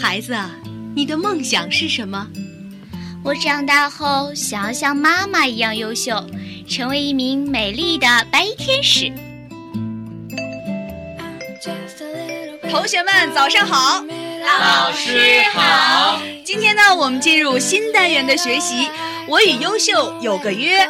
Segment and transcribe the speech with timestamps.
[0.00, 0.32] 孩子，
[0.94, 2.28] 你的梦想是什么？
[3.24, 6.24] 我长大后想要像妈妈一样优秀，
[6.68, 9.12] 成为一名美丽的白衣天使。
[12.70, 14.04] 同学们，早上好！
[14.40, 16.20] 老师好！
[16.44, 18.88] 今天呢，我们进入新单元的学习。
[19.26, 20.88] 我与优秀有个约，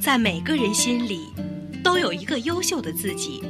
[0.00, 1.20] 在每个人心里
[1.82, 3.42] 都有一个优秀的自己。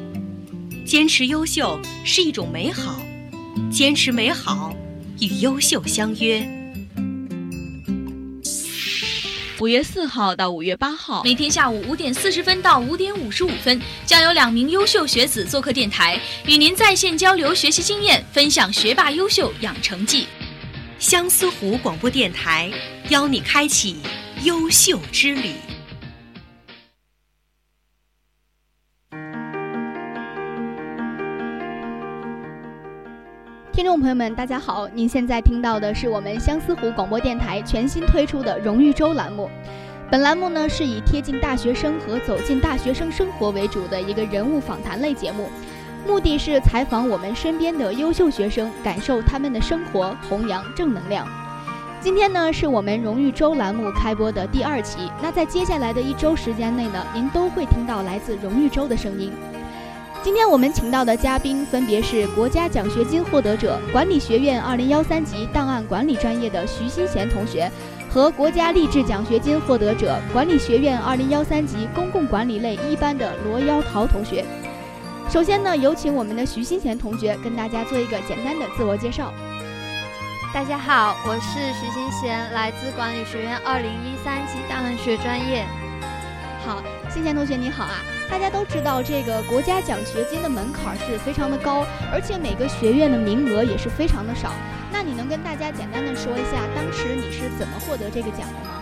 [0.84, 3.00] 坚持优秀是一种美好，
[3.70, 4.74] 坚持美好
[5.20, 6.46] 与优秀相约。
[9.60, 20.26] 五月四号到五月八号，每天下午五点四十分到五点五十五分，将有两名优秀学子做客电台，与您在线交流学习经验，分享学霸优秀养成记。
[20.98, 22.70] 相思湖广播电台
[23.08, 23.96] 邀你开启
[24.42, 25.52] 优秀之旅。
[33.72, 34.86] 听众朋友们，大家好！
[34.88, 39.48] 您现在听到的是我们相思湖广播电台全新推出的荣誉周栏目。
[40.10, 45.48] 本栏目呢是以贴近大学生和走进大学生生活为主的一个人物访谈类节目，
[46.06, 51.26] 目的是采访我们身边的优秀学生，感受他们的生活，弘扬正能量。
[51.98, 59.32] 今天呢是我们荣誉周栏目开播的第二期，那在接下来的一周时间内呢，您都会听到来自荣誉周的声音。
[60.24, 67.68] 今天我们请到的嘉宾分别是国家奖学金获得者、管理学院二零幺三级档案管理专业的徐新贤同学，
[68.08, 74.44] 和国家励志奖学金获得者、管理学院二零幺三级公共管理类一班的罗妖桃同学。
[75.28, 79.34] 首先呢，有请我们的徐新贤同学跟大家做一个简单的自我介绍。
[80.54, 85.64] 大家好，我是徐新贤，来自管理学院二零一三级档案学专业。
[86.64, 86.80] 好，
[87.10, 87.98] 新贤同学你好啊！
[88.32, 94.52] 大家都知道，这个国家奖学金的门槛是非常的高，而且每个学院的名额也是非常的少。
[94.90, 98.80] 那你能跟大家简单的说一下，当时你是怎么获得这个奖的吗？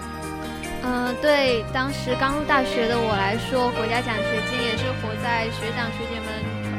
[0.85, 6.31] 嗯，对，当时刚入大学的我来说，国家奖学金也是活在学长学姐们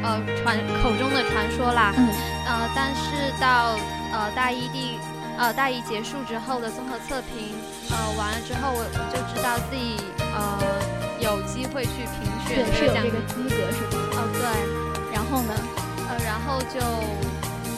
[0.08, 1.94] 呃传口中的传说啦。
[1.98, 2.08] 嗯。
[2.48, 3.76] 呃，但是到
[4.16, 4.96] 呃大一第
[5.38, 7.52] 呃大一结束之后的综合测评
[7.92, 10.00] 呃完了之后，我我就知道自己
[10.34, 11.01] 呃。
[11.22, 13.96] 有机会去评选，是有这个资格是吧？
[14.18, 14.42] 哦，对。
[15.14, 15.54] 然后呢？
[16.10, 16.82] 呃，然后就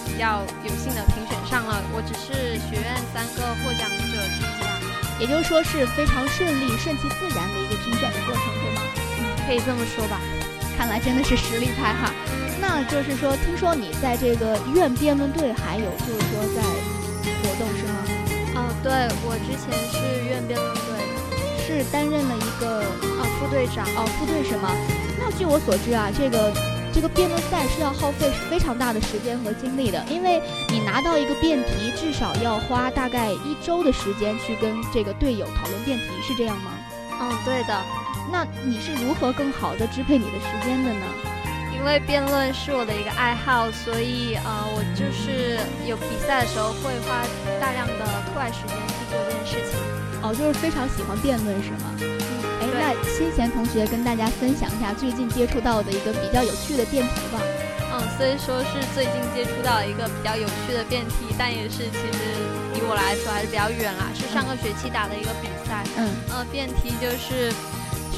[0.08, 1.84] 比较有幸的评选上了。
[1.92, 4.80] 我只是学院三个获奖者之一啊。
[5.20, 8.82] 也就是说是非常顺利、顺其自然的一个评选的过程，对吗？
[9.20, 10.20] 嗯，可以这么说吧。
[10.78, 12.10] 看来真的是实力派哈。
[12.60, 16.64] 那就是说，听说你在这个院辩论队，还有就是说在
[17.44, 18.00] 活动是吗？
[18.56, 18.90] 哦，对，
[19.28, 20.00] 我之前是
[20.32, 20.82] 院辩论队。
[21.66, 23.13] 是担任了一个啊
[23.44, 24.72] 副队长哦副队是吗？
[25.20, 26.54] 那据我所知啊，这个
[26.94, 36.72] 这个辩论赛是要耗费非常大的时间和精力的，因为你拿到一个辩题，至少要花大概一周的时间去跟这个队友讨论辩题，是这样吗？
[37.20, 37.76] 嗯，对的。
[38.32, 41.06] 那你是如何更好的支配你的时间的呢？
[41.76, 47.28] 因为辩论是我的一个爱好，所以呃，我就是有比赛的时候会花
[47.60, 49.78] 大量的课外时间去做这件事情。
[50.24, 52.23] 哦，就是非常喜欢辩论是吗？
[52.64, 57.42] 哎，那新贤同学跟大家分享一下最近接触到的一个比较有趣的辩题吧。
[57.92, 62.18] 嗯，虽说是最近接触到一个比较有趣的辩题，但也是其实
[62.74, 64.06] 离我来说还是比较远啦。
[64.16, 65.84] 是上个学期打的一个比赛。
[65.98, 66.10] 嗯。
[66.32, 67.52] 呃，辩题就是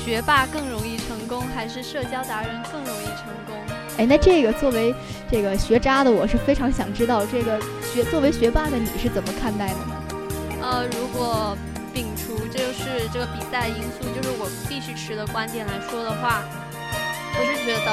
[0.06, 3.58] 学霸更容易成功，还是社交达人更容易成功？
[3.98, 4.94] 哎，那这个作为
[5.32, 9.96] 这个学渣的我是非常想知道，这个学作为学霸的你是怎么看待的呢？
[10.62, 11.58] 呃，如果。
[11.96, 17.90] 摒除这就是这个比赛的因素，就是我必须持的观点来说的话，我是觉得，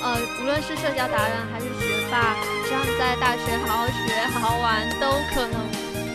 [0.00, 2.32] 呃，无论是社交达人还是学霸，
[2.64, 5.68] 只要你在大学好好学、好好玩，都可能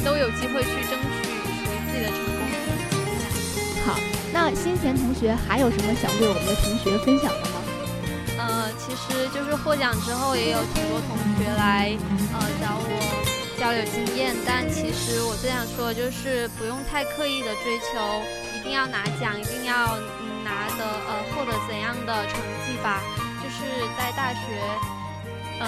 [0.03, 2.41] 都有机会去争取属于自己的成功。
[3.85, 3.93] 好，
[4.33, 7.61] 那新贤同学还有什么想对我们的同学分享的吗？
[8.41, 11.93] 呃，其实就是获奖之后，也有挺多同学来
[12.33, 13.06] 呃找我。
[13.59, 17.97] 交流经验，但其实我最想说的就是不用太刻意的追求，
[18.55, 19.97] 一定要拿奖，一定要
[20.45, 23.01] 拿的呃获得怎样的成绩吧。
[23.41, 23.65] 就是
[23.97, 24.61] 在大学，
[25.59, 25.67] 呃，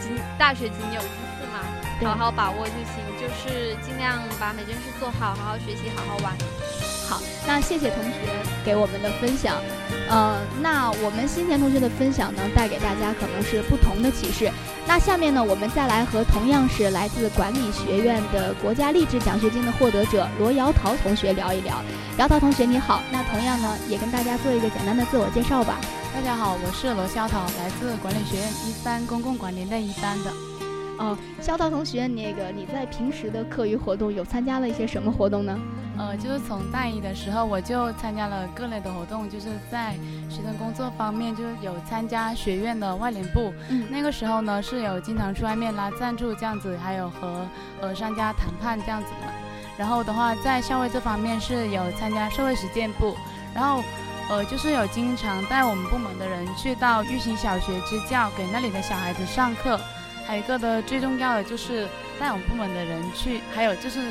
[0.00, 1.66] 仅大学仅有一次嘛，
[2.08, 3.02] 好好把握就行。
[3.18, 6.32] 就是尽量把每件事做好，好好学习，好好玩。
[7.08, 8.20] 好，那谢谢同学
[8.64, 9.56] 给我们的分享。
[10.08, 14.50] 呃，那我们新田同学的分享呢，带给大家可能是不同的启示。
[14.86, 21.82] 那下面呢，我们再来和同样是来自管理学院的国家励志奖学金的获得者罗瑶桃同学聊一聊。
[22.18, 25.80] 姚桃同学你好，那同样呢，也跟大家做一个简单的自我介绍吧。
[26.14, 30.32] 大家好，我是罗肖桃，来自管理学院一三公共管理类一班的。
[30.98, 35.58] 哦，肖涛同学，那个你在平时的课余活动有参加了一些什么活动呢？
[35.98, 39.94] 呃，就是从大一的时候我就参加了各类的活动，就是在
[40.28, 47.46] 学生工作方面就是有参加学院的外联部，嗯，那个时候呢是有经常去外面拉赞助这样子，还有和
[47.80, 49.32] 呃商家谈判这样子的。
[49.78, 53.14] 然后的话，在校外这方面是有参加社会实践部，
[53.54, 53.82] 然后
[54.28, 59.78] 呃就是有经常带我们部门的人去到玉溪小学支教，给那里的小孩子上课。
[60.26, 61.86] 还有一个的最重要的就是
[62.18, 64.10] 带我们部门的人去，还有就是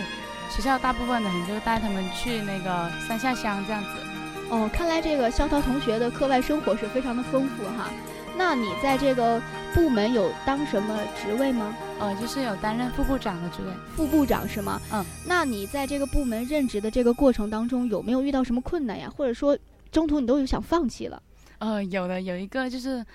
[0.49, 3.89] 学校大部分的人就带他们去那个山下乡这样子。
[4.49, 7.89] 哦，看来这个肖涛同学的课外生活是非常的丰富哈。
[8.37, 9.41] 那你在这个
[9.73, 11.75] 部门有当什么职位吗？
[11.99, 13.71] 呃，就是有担任副部长的职位。
[13.95, 14.79] 副部长是吗？
[14.93, 15.03] 嗯。
[15.25, 19.11] 那你在这个部门任职的这个过程当中，有没有遇到什么困难呀？
[19.13, 19.57] 或者说
[19.91, 21.21] 中途你都有想放弃了？
[21.57, 23.05] 呃，有的，有一个就是。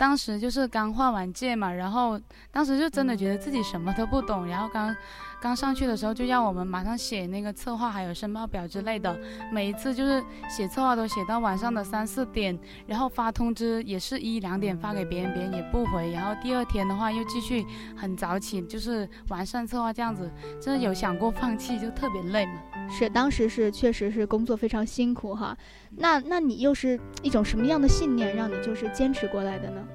[0.00, 2.18] 当时就是刚换完届嘛，然后
[2.50, 4.96] 当时就真的觉得自己什么都不懂，然后刚
[5.42, 9.14] 刚上去的时候就要我们马上写那个策划，还有申报表之类的，
[9.52, 22.62] 每一次就是写策划都写到晚上的三四点，然后发通知也是一两点发给别人，别人也不回，然后第二天的话又继续很早起，就是完善策划这样子，真的有想过放弃，就特别累嘛。
[22.88, 25.54] 是，当时是确实是工作非常辛苦哈。
[25.96, 29.86] 那那你又是一种什么样的信念让你就是坚持过来的呢？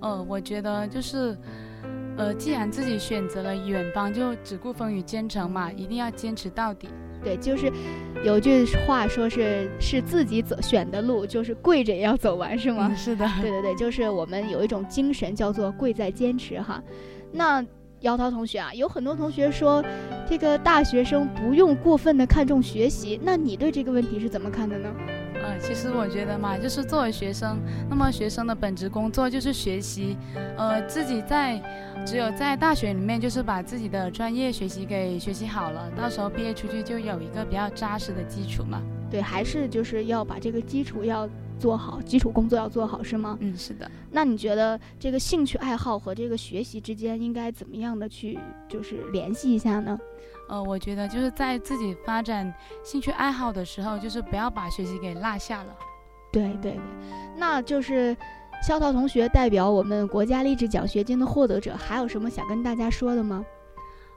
[0.00, 1.36] 呃，我觉得就是，
[2.16, 6.88] 呃，既然自己选择了远方，就只顾风雨兼程嘛，一定要坚持到底。
[7.22, 7.72] 对，就是
[8.24, 12.94] 有句话说是是自己走选的路，就是跪着也要走完，是吗？
[12.94, 13.26] 是的。
[13.40, 16.82] 对对对，就是我们有一种精神叫做贵在坚持哈。
[17.32, 17.64] 那。
[18.02, 19.82] 姚涛同学啊，有很多同学说，
[20.28, 24.94] 这个大学生不用过分的看重学习，那你对这个问题是怎么看的呢？
[25.42, 30.16] 呃，其实我觉得嘛，就是作为学生，那么学生的本职工作就是学习，
[30.56, 31.60] 呃，自己在
[32.04, 38.82] 只有在大学里面，就是把自己的专业学习给学习好了，到时候毕业出去就有一个比较扎实的基础嘛。
[39.10, 41.28] 对，还是就是要把这个基础要。
[41.58, 43.36] 做好基础工作要做好是吗？
[43.40, 43.90] 嗯，是的。
[44.10, 48.38] 那你觉得这个兴趣爱好和这个学习之间应该怎么样的去
[48.68, 49.98] 就是联系一下呢？
[50.48, 52.52] 呃，我觉得就是在自己发展
[52.84, 55.74] 兴趣爱好的时候，就是不要把学习给落下了。
[56.32, 56.80] 对对对，
[57.36, 58.16] 那就是
[58.62, 63.44] 肖涛同学代表我们国家励志奖学金的获得者，还有什么想跟大家说的吗？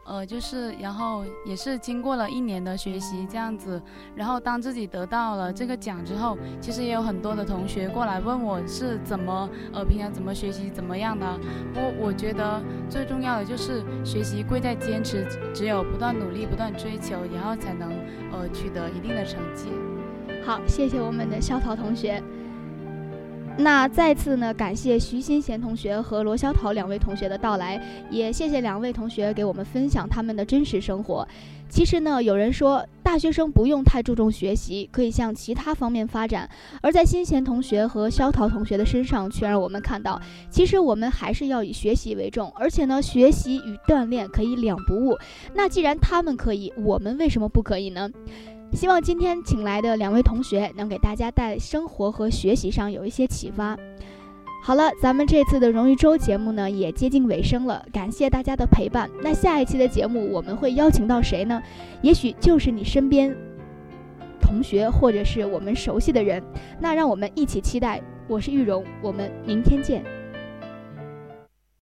[0.10, 3.80] 呃，就是，然后也是经过了一年的学习这样子，
[4.16, 11.40] 然后当自己得到了这个奖之后，其实也有很多的同学过来问我是怎么，呃，平常怎么学习怎么样的。
[11.76, 12.60] 我我觉得
[12.90, 17.92] 最重要的就是学习贵在坚持，只有不断努力、不断追求，然后才能
[18.32, 19.70] 呃取得一定的成绩。
[20.44, 22.20] 好，谢谢我们的肖桃同学。
[23.62, 31.28] 那再次呢，感谢徐新贤同学和罗潇桃两位同学的到来，也谢谢两位同学给我们分享他们的真实生活。
[31.68, 36.50] 其实呢，有人说大学生不用太注重学习，可以向其他方面发展。
[36.82, 40.20] 而在新贤同学和肖桃同学的身上，却让我们看到，
[40.50, 45.18] 其实我们还是要以学习为重，而且呢，学习与锻炼可以两不误。
[45.54, 48.10] 那既然他们可以，我们为什么不可以呢？
[48.74, 53.78] 希望今天请来的两位同学能给大家在生活和学习上有一些启发。
[54.62, 59.10] 好了，咱们这次的荣誉周节目呢也接近尾声了，感谢大家的陪伴。
[59.22, 61.62] 那下一期的节目我们会邀请到谁呢？
[62.02, 63.36] 也许就是你身边
[64.40, 66.44] 同学，或者是我们熟悉的人。
[66.80, 68.02] 那让我们一起期待。
[68.28, 70.04] 我是玉荣，我们明天见。